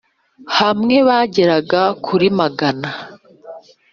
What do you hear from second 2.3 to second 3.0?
magana